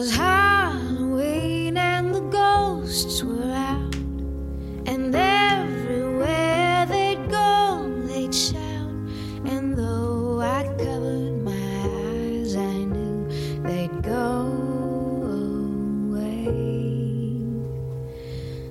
[0.00, 3.94] 'Twas Halloween and the ghosts were out,
[4.86, 8.88] and everywhere they'd go, they'd shout.
[9.44, 13.28] And though I covered my eyes, I knew
[13.64, 14.48] they'd go
[16.08, 16.48] away.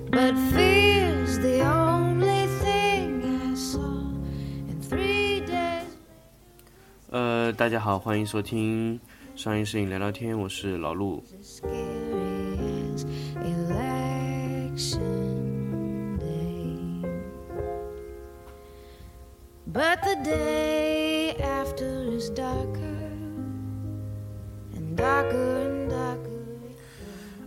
[0.10, 4.10] But fear's the only thing I saw
[4.68, 5.86] in three days.
[7.12, 9.00] 呃，大家好，欢迎收听
[9.37, 11.25] 上音摄影聊聊天，我是老陆。
[19.73, 22.99] But the day after is darker
[24.75, 26.19] and darker and darker.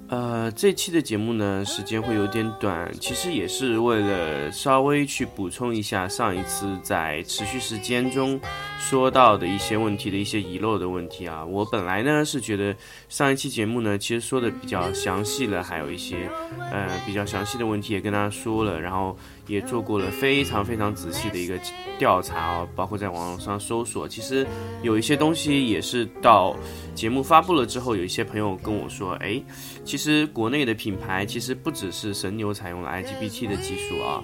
[0.07, 8.39] 呃，这期的节目呢，时间会有点短，其实也是为了稍微去补充一下上一次在持续时间中
[8.89, 11.43] 说到的一些问题的一些遗漏的问题啊。
[11.45, 12.75] 我本来呢是觉得
[13.07, 16.29] 上一期节目呢，其实说的比较详细了，还有一些
[16.71, 19.17] 呃比较详细的问题也跟大家说了，然后
[19.47, 21.57] 也做过了非常非常仔细的一个
[21.97, 24.45] 调查啊，包括在网络上搜索，其实
[24.81, 26.55] 有一些东西也是到
[26.93, 29.41] 节目发布了之后，有一些朋友跟我说，哎。
[29.85, 34.23] 其实国内的品牌其实不只是神牛采用了 IGBT 的技术啊，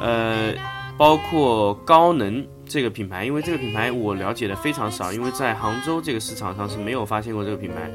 [0.00, 0.52] 呃，
[0.98, 7.90] 包括高能这个品牌，因为这个品牌我了解的非常少，因为在杭州这个市场上是没有发现过这个品牌。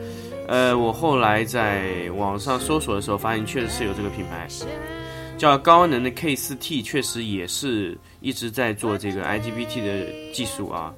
[0.48, 4.48] 呃，我后来在网上搜索的时候，发现确实是有这个品牌，
[5.38, 10.94] 叫高能的 K4T，确实也是一直在做这个 IGBT 的技术啊。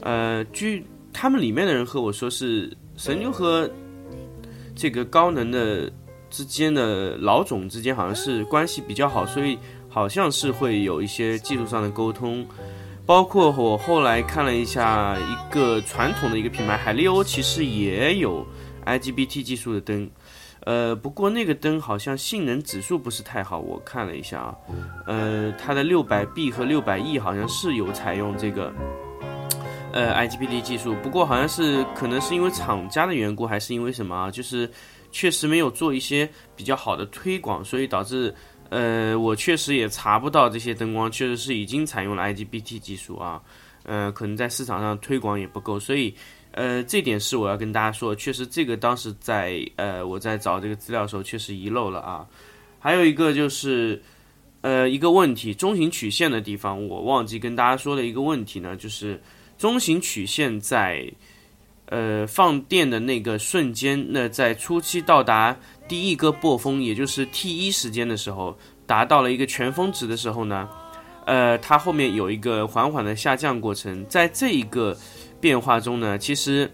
[0.00, 3.68] 呃，据他们里面的人和我说，是神牛和
[4.74, 5.90] 这个高能的
[6.28, 9.58] 之间的老总之间好像是关系比较好，所以
[9.96, 12.46] 好像是会有一些技术上的沟通。
[13.06, 18.46] 包括我后来看了一下一个传统的一个品牌海利欧，其实也有
[18.84, 20.10] IGBT 技术的灯，
[20.66, 24.54] 呃，不过那个灯好像性能指数不是太好，我看了一下啊，
[25.06, 28.70] 呃，它的六百 B 和六百 E 好像是有采用这个。
[29.92, 34.30] 呃，IGBT 技术，不过好像是可能是因为厂家的缘故，还是因为什么啊？
[34.30, 34.70] 就是
[35.10, 38.34] 确实没有做一些比较好的推广，所以导致
[38.70, 43.40] 呃，我确实也查不到这些灯光确实是已经采用了 IGBT 技术啊。
[43.84, 46.14] 呃，可能在市场上推广也不够，所以
[46.50, 52.26] 呃，这点是我要跟大家说，确实这个当时在呃我在找这个资料的时候确实遗漏了啊。
[52.78, 54.02] 还有一个就是
[54.60, 59.20] 呃一个问题，中型曲线的地方我忘记跟大家说的一个问题呢，就是。
[59.58, 61.10] 中型曲线在，
[61.86, 70.68] 呃，放电的那个瞬间，那在初期到达第一个波峰，也就是 T 一时间的时候，达到了一个全峰值的时候呢，
[71.26, 74.04] 呃，它后面有一个缓缓的下降过程。
[74.08, 74.96] 在这一个
[75.40, 76.68] 变化中呢，其实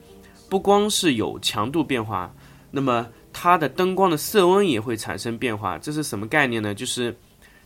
[0.49, 2.33] 不光是有强度变化，
[2.71, 5.77] 那么它的灯光的色温也会产生变化。
[5.77, 6.75] 这是什么概念呢？
[6.75, 7.15] 就是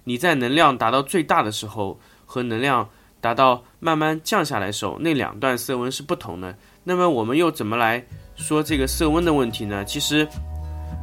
[0.03, 2.89] 你在能量达到最大的时候和能量。
[3.19, 6.57] 达到慢慢降下来的时候，那两段色温是不同的。
[6.89, 8.01] 那么我们又怎么来
[8.37, 9.85] 说这个色温的问题呢？
[9.85, 10.25] 其实，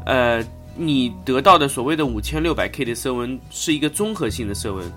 [0.05, 0.41] 呃，
[0.77, 4.89] 你得到的所谓的五千六百 K 的色温是一个综合性的色温，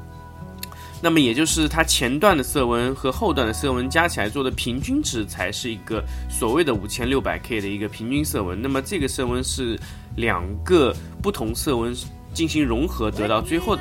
[1.03, 8.63] 那么也就是它前段的色温和后段的色温加起来做的平均值才是一个所谓的五千六百 K 的一个平均色温。
[8.63, 9.77] 那么这个色温是
[10.15, 11.93] 两个不同色温
[12.33, 13.77] 进行融合得到最后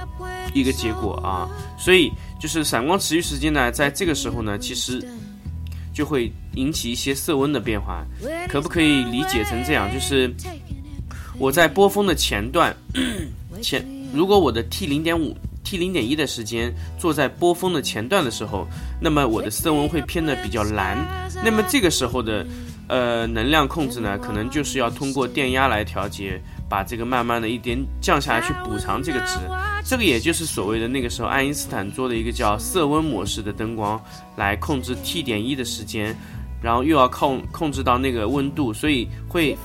[0.55, 2.11] 一个结果啊，所以。
[2.37, 5.03] 就是闪光持续时间呢，在这个时候呢，其实
[5.95, 8.05] 就会引起一些色温的变化，
[8.49, 9.89] 可不可以理解成这样？
[9.93, 10.29] 就是
[11.39, 12.75] 我在波峰的前段
[13.61, 13.83] 前，
[14.13, 18.67] 如果我的 T 零点五、T 零点一的时间坐在波峰的前段的时候，
[18.99, 20.97] 那么我的色温会偏的比较蓝。
[21.43, 22.45] 那么这个时候的
[22.87, 26.41] 呃能量控制呢，可能就是要通过电压来调节。
[26.67, 29.37] 把这个慢慢的一点降下来，去补偿这个值，
[29.85, 34.01] 这个也就是所谓的那个时候爱因斯坦做的一个叫色温模式的灯光，
[34.35, 36.15] 来控制 T 点一的时间，
[36.61, 39.57] 然后又要控控制到那个温度，所以会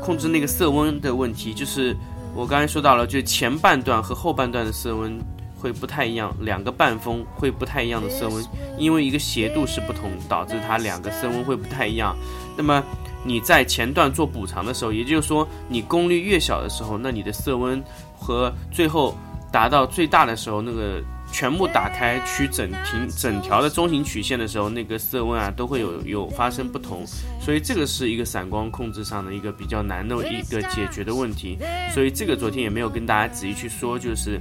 [0.00, 1.52] 控制那个色温的问题。
[1.52, 1.94] 就是
[2.34, 5.20] 我刚才说到了，就前半段和后半段的色温
[5.54, 8.44] 会不太一样，两个半峰会不太一样的色温，
[8.78, 12.16] 因为一个斜度是不同，导致它两个色温会不太一样。
[12.56, 12.82] 那么
[13.24, 17.82] 你在前段做补偿的时候，也就是说，你功率越小的时候，那你的色温
[18.16, 19.16] 和最后
[19.50, 21.02] 达到最大的时候，那个
[21.32, 27.06] 全部打开取整停整条的中型曲线的时候，那个色温啊都会有有发生不同，
[27.40, 31.58] 所以这个是一个散光控制上的一个比较难的一个解决的问题。
[31.94, 34.40] 所以这个昨天也没有跟大家仔细去说，就是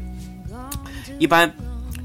[1.19, 1.49] 一般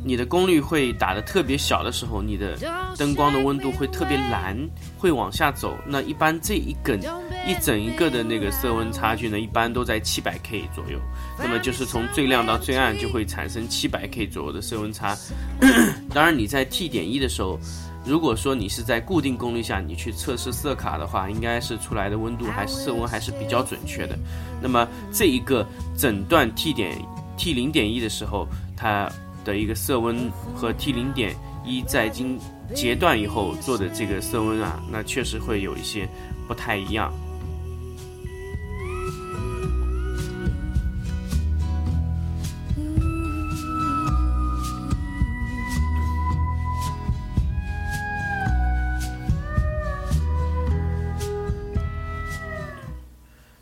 [0.06, 2.56] 你的功率会打得特别小的时候，你的
[2.96, 4.56] 灯光的温度会特别蓝，
[4.96, 5.76] 会往下走。
[5.84, 7.00] 那一般这一根
[7.44, 11.00] 一整一个的那个色温差距呢，一般都在七百 K 左右。
[11.36, 15.16] 那么就是从最亮到最暗就会产生七百 K 左右的色温差。
[16.14, 17.58] 当然你在 T 点一的时候，
[18.04, 24.16] 如果说你是在固定功率下你去测试色卡的话，应该是出来的温度还是色温还是比较准确的。
[24.62, 25.66] 那么这一个
[25.98, 26.96] 整段 T 点
[27.36, 29.10] T 零点一的时候，它。
[29.46, 32.36] 的一个色温和 T 零点一在经
[32.74, 36.08] 截断以后做的这个色温啊，那确实会有一些
[36.48, 37.12] 不太一样。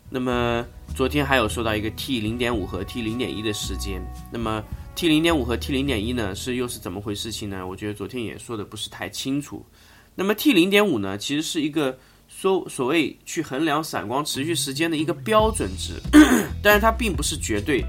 [0.09, 0.65] 那么
[0.95, 4.01] 昨天还有说到一个 T 零点五和 T 零点一的时间，
[4.31, 4.63] 那么。
[4.95, 7.67] T 零点五和 T 零点一呢，是又是怎么回事情呢？
[7.67, 9.63] 我觉得昨天也说的不是太清楚。
[10.15, 11.97] 那么 T 零点五呢，其实是一个
[12.29, 15.95] 说所谓去衡量闪光持续时间的一个标准值，
[16.63, 17.83] 但是它并不是绝对。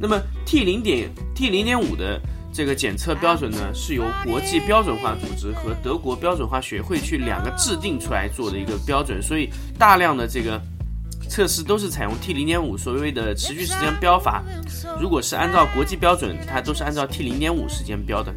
[0.00, 2.20] 那么 T 零点 T 零点五的
[2.54, 10.62] 这个检测标准呢，是由国际标准化组织和德国标准化学会去两个制定出来做的一个标准，所以大量的这个。
[11.32, 14.42] 测试都是采用 T 零点五所谓的持续时间标法，
[15.00, 18.30] 如果是按照国际标准，它都是按照 T 零点五时间标的。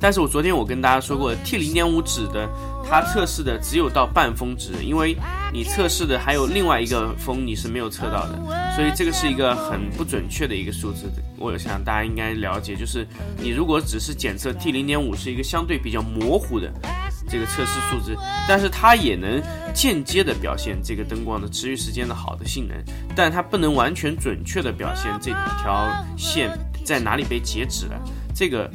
[0.00, 2.48] 但是我昨天我跟大家说过，T 零点五指的
[2.88, 5.14] 它测试的只有到半峰值，因为
[5.52, 11.12] 你测试的还有另外一个峰你是没有测到的，所以这个是一个很不准确的一个数字。
[11.36, 13.06] 我想大家应该了解，就是
[13.36, 16.72] 你如果只是检测 T 零点五是一个相对比较模糊的。
[17.28, 18.16] 这个测试数值，
[18.48, 19.42] 但是它也能
[19.72, 22.76] 间接的表现这个灯光的持续时间的好的性能，
[23.16, 25.30] 但它不能完全准确的表现这
[25.62, 26.50] 条线
[26.84, 28.00] 在哪里被截止了。
[28.34, 28.70] 这个，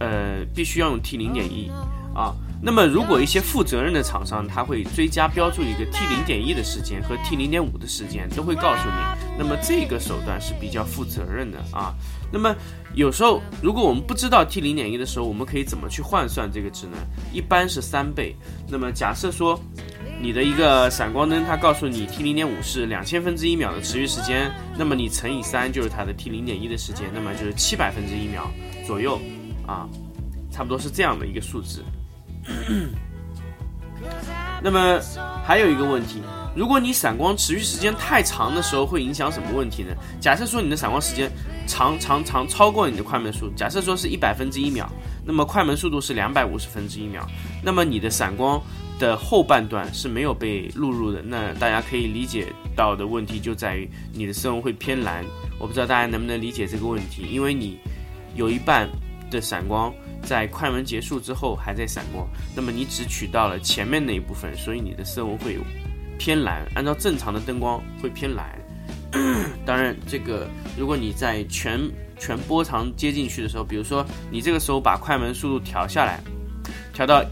[0.00, 1.70] 呃，必须要用 T 零点一
[2.14, 2.34] 啊。
[2.60, 9.27] 那么，如果一些负责任的厂商，他会追加标注一个 T 零点一的时间和 T 零点五的时间，都会告诉你。
[9.38, 11.94] 那么这个手段是比较负责任的啊。
[12.32, 12.54] 那么
[12.94, 16.98] 有时候，如果我们不知道 T 零点一的时候，我们可以怎么去换算这个值呢？
[17.32, 18.34] 一般是三倍。
[18.68, 19.58] 那么假设说
[20.20, 28.50] 你的一个闪光灯，它告诉你 T 零点五是两千分之一秒的持续时间，那么你乘以三就是它的 T 零点一的时间，那么就是七百分之一秒
[28.84, 29.18] 左右
[29.66, 29.88] 啊，
[30.50, 31.82] 差不多是这样的一个数字。
[34.60, 35.00] 那么
[35.44, 36.20] 还有一个问题，
[36.58, 39.94] 如果你闪光持续时间太长的时候，会影响什么问题呢？
[40.20, 41.30] 假设说你的闪光时间
[41.68, 44.90] 长长长超过你的快门速，假设说是一百分之一秒，
[45.24, 47.24] 那么快门速度是两百五十分之一秒，
[47.62, 48.60] 那么你的闪光
[48.98, 51.22] 的后半段是没有被录入的。
[51.22, 55.24] 那大家可以理解到的问题就在于你的色温会偏蓝。
[55.60, 57.78] 我不知道大家能不能理解这个问题，因为你
[58.34, 58.88] 有一半
[59.30, 59.94] 的闪光。
[60.20, 65.60] 在快门结束之后还在闪光，那么你只取到了前面那一部分，所以你的色温会有
[66.18, 66.66] 偏蓝。
[66.74, 68.46] 按照正常的灯光会偏蓝。
[69.64, 71.80] 当然，这个如果你在全
[72.18, 76.20] 全波长接进去的时候，比如说你这个时候把快门速度调下来，
[76.92, 77.24] 调到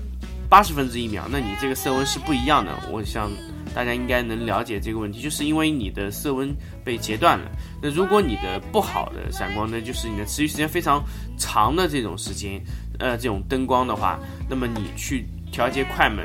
[0.48, 2.72] 八十分之一秒，那你这个色温是不一样的。
[2.90, 3.30] 我想。
[3.74, 6.48] 大家应该能了解这个问题，就是因为你的色温
[6.82, 7.50] 被截断了。
[7.82, 11.04] 那如果你的不好的闪光灯，就是你的持续时间非常
[11.36, 12.58] 长的这种时间，
[12.98, 16.24] 呃，这种灯光的话，那么你去调节快门、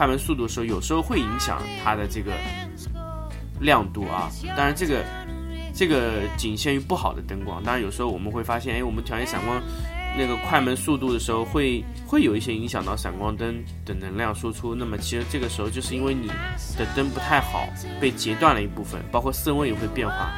[0.00, 2.32] 快门速度的时候，有时候会影响它的这个
[3.60, 4.30] 亮度啊。
[4.56, 5.04] 当然，这个
[5.74, 7.62] 这个仅限于不好的灯光。
[7.62, 9.60] 当然，有时候我们会发现，哎，我们调节闪光。
[10.16, 14.74] 那个快门速度的时候，会会有一些影响到闪光灯的能量输出。
[14.74, 16.28] 那么其实这个时候就是因为你
[16.78, 17.68] 的灯不太好，
[18.00, 20.32] 被截断了一部分，包括色温也会变化。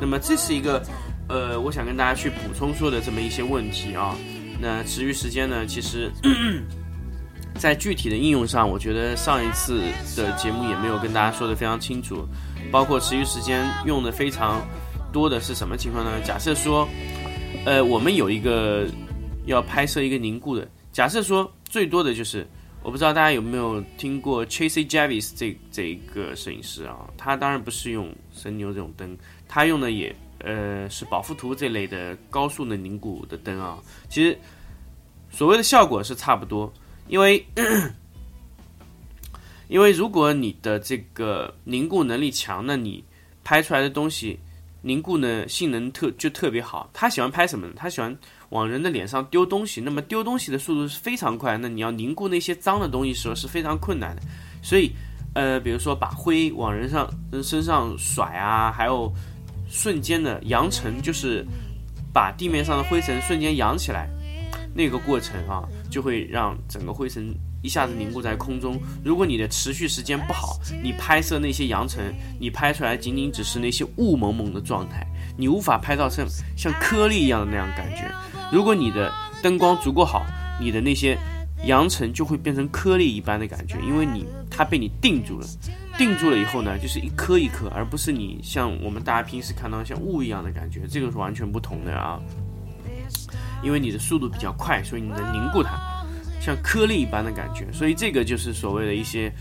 [0.00, 0.82] 那么这是一个，
[1.28, 4.16] 呃，我想跟大家去补充说的这么一些问题啊。
[4.58, 6.10] 那持续时间呢，其实，
[7.58, 9.80] 在具体的应用上，我觉得上一次
[10.16, 12.26] 的节目也没有跟大家说的非常清楚。
[12.70, 14.60] 包括持续时间用的非常
[15.12, 16.20] 多的是什么情况呢？
[16.24, 16.88] 假设说，
[17.64, 18.86] 呃，我们有一个。
[19.44, 22.46] 要拍摄一个凝固的，假设说最多的就是，
[22.80, 29.18] 我不知道大家有没有听过 Chasey Javis 这这一个摄影师啊，他当然不是用神牛这种灯，
[29.48, 33.76] 他用的也呃是宝富图这类的高速的凝固的灯啊。
[34.08, 34.38] 其实
[35.28, 36.72] 所谓的效果是差不多，
[37.08, 37.44] 因为
[39.68, 43.04] 因为如果你的这个凝固能力强，那你
[43.44, 44.38] 拍出来的东西
[44.82, 46.88] 凝固呢性能特就特别好。
[46.92, 47.72] 他喜欢拍什么呢？
[47.76, 48.16] 他喜欢。
[48.52, 51.56] 往人的脸上丢东西，那么丢东西的速度是非常快。
[51.56, 54.20] 那你要凝固那些脏的东西时候是非常困难的。
[54.62, 54.92] 所以，
[55.34, 57.10] 呃，比如说把灰往人上
[57.42, 59.10] 身上甩啊，还有
[59.70, 61.46] 瞬间的扬尘，就是
[62.12, 64.06] 把地面上的灰尘瞬间扬起来
[64.74, 68.80] 那个过程啊，就会让整个灰尘一下子凝固在空中。
[69.04, 75.06] 如果你的持续时间不好，你拍摄那些扬尘，你拍出来仅仅只是那些雾蒙蒙的状态，
[75.36, 78.10] 你无法拍到像像颗粒一样的那样感觉。
[78.50, 80.24] 如果你的灯光足够好，
[80.58, 81.16] 你的那些
[81.66, 85.46] 扬尘就会变成颗粒一般的感觉，因为你它被你定住了。
[85.98, 92.18] 定住了以后呢，就是一颗一颗，而不是你像我们大家平时看到像雾一样的感觉，这个是完全不同的啊。
[93.62, 95.78] 因为你的速度比较快，所以你能凝固它，
[96.40, 97.66] 像颗粒一般的感觉。
[97.72, 99.32] 所以这个就是所谓的一些，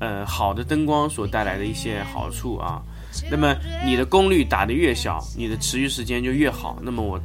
[0.00, 2.82] 呃，好的灯光所带来的一些好处啊。
[3.30, 6.78] 那么你的功率打得越小，你的持续时间就越好。
[6.82, 7.20] 那么我，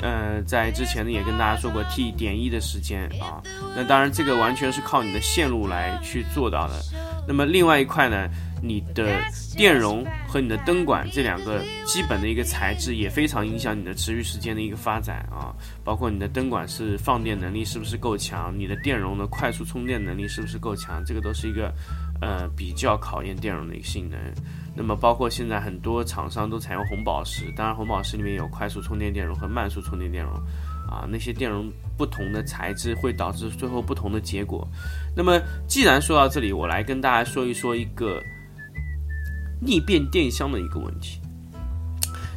[0.00, 3.42] 呃，在之前呢也跟大家说过 T 点一的时间啊。
[3.76, 6.74] 那当然这个完全是靠你的线路来去做到的。
[7.26, 8.28] 那么另外一块呢？
[8.64, 9.20] 你的
[9.56, 15.52] 电容和你的灯管这两个基本的一个材质也非常影响你的持续时间的一个发展啊，
[15.82, 21.74] 包括你的灯管是放电能力是不是够强，你的电容的快速充电能力是不是够强，这个都是一个
[22.20, 24.16] 呃比较考验电容的一个性能。
[24.76, 30.32] 那么包括现在很多厂商都采用红宝石，当然红宝石里面有快速充电电容和慢速充电电容
[30.88, 34.66] 啊，那些电容不同的材质会导致最后不同的结果。
[35.16, 38.22] 那么既然说到这里，我来跟大家说一说一个。
[39.64, 41.20] 逆变电箱的一个问题。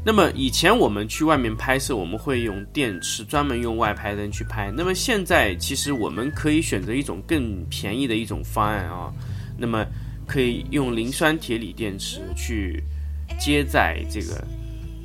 [0.07, 4.71] 那么以前我们去外面拍摄，我们会用电池，专门用外拍灯去拍。
[4.71, 9.11] 那么现在其实我们可以选择一种更便宜的一种方案啊，
[9.57, 9.83] 那么
[10.27, 12.83] 可以用磷酸铁锂电池去
[13.39, 14.45] 接在这个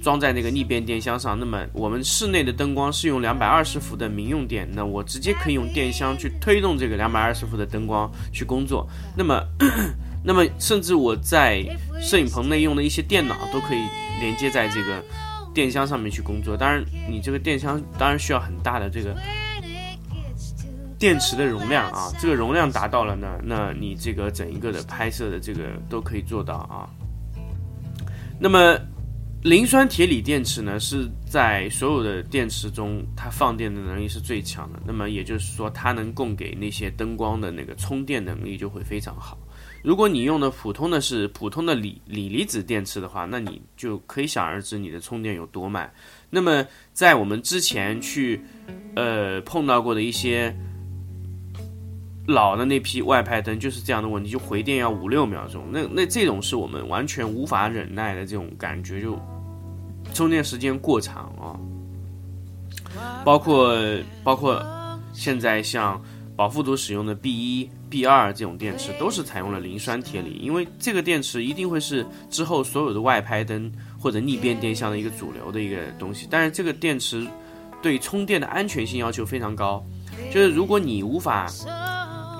[0.02, 1.38] 装在那个逆变电箱上。
[1.38, 8.86] 那么我们室内的灯光是用两百二十伏的民用电，那我直接可以用电箱去推动这个两百二十伏的灯光去工作。
[9.16, 9.42] 那么
[10.22, 11.64] 那么，甚至我在
[12.00, 13.78] 摄影棚内用的一些电脑都可以
[14.20, 15.02] 连接在这个
[15.54, 16.56] 电箱上面去工作。
[16.56, 19.16] 当然，你这个电箱当然需要很大的这个
[20.98, 22.12] 电池的容量啊。
[22.20, 26.84] 这个容量达到了呢，那你这个整一个的拍摄的这个都可以做到啊。
[28.38, 28.78] 那么，
[29.42, 34.78] 磷酸铁锂电池呢，是在所有的电池中，它放电的能力是最强的。
[34.84, 39.38] 那么也就是说，它能供给那些灯光的那个充电能力就会非常好。
[39.82, 45.90] 如果你用的普通的是普通的锂锂离子电池的话，那你就可以想而知你的充电有多慢。
[46.28, 48.40] 那么在我们之前去
[48.94, 50.54] 呃碰到过的一些
[52.26, 55.64] 老的那批外拍灯，就是这样的问题，就回电要五六秒钟。
[55.72, 59.18] 那那这种是我们完全无法忍耐的这种感觉，就
[60.12, 61.58] 充电时间过长啊。
[63.24, 63.76] 包括
[64.22, 64.62] 包括
[65.12, 66.00] 现在像
[66.40, 67.70] 保富图使用的 B 一。
[67.90, 76.26] B 二这种电池都是采用了磷酸铁锂，因为这个电池一定会是之后所有的外拍灯或者逆变电箱的一个主流的一个东西。
[76.30, 77.26] 但是这个电池
[77.82, 79.84] 对充电的安全性要求非常高，
[80.32, 81.46] 就是如果你无法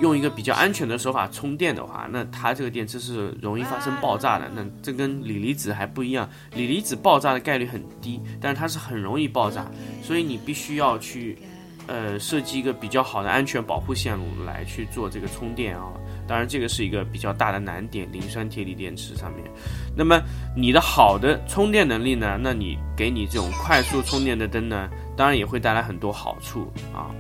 [0.00, 4.50] 用一个比较安全的手法充电的话，那它这个电池是容易发生爆炸的。
[4.54, 9.70] 那这跟锂离子还不一样，锂离子爆炸的概率很低，但是它是很容易爆炸，
[10.02, 11.36] 所以你必须要去。
[11.90, 15.90] 呃，设计一个比较好的安全保护线路来去做这个充电啊，
[16.24, 19.44] 当然这个是一个比较大的难点，磷酸铁锂电池上面。
[19.96, 20.22] 那么
[20.56, 22.38] 你的好的充电能力呢？
[22.40, 27.10] 那你给你这种快速充电的灯呢，当然也会带来很多好处啊。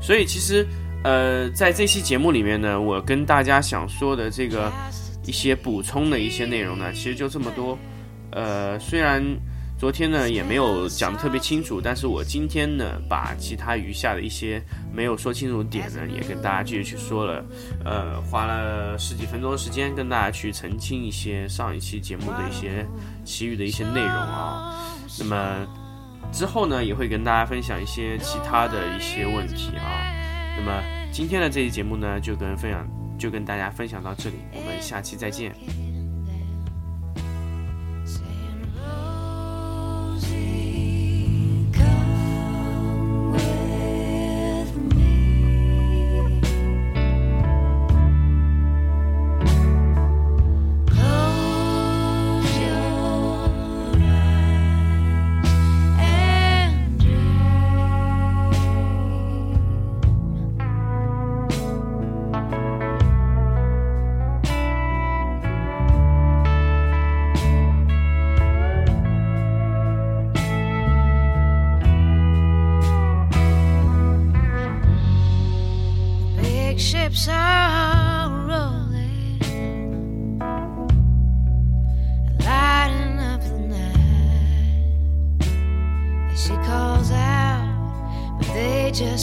[0.00, 0.64] 所以其实
[1.02, 4.72] 呃，在这期节目里面呢，我跟大家想说的这个
[5.26, 7.76] 一些补充的一些内容呢，其实就这么多。
[8.30, 9.20] 呃，虽然。
[9.80, 17.42] 昨天呢也没有讲得特别清楚，但是我今天呢把其他余下的一些没有说清楚的点呢也跟大家继续去说了，
[17.82, 22.86] 呃，花了十几分钟的时间跟大家去澄清一些上一期节目的一些
[23.24, 24.84] 其余的一些内容啊。
[25.18, 25.66] 那么
[26.30, 30.04] 之后呢也会跟大家分享一些其他的一些问题啊。
[30.58, 32.86] 那么今天的这期节目呢就跟分享
[33.18, 35.54] 就跟大家分享到这里，我们下期再见。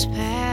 [0.05, 0.46] past.